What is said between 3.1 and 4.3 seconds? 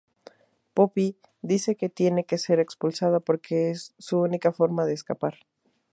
porque es su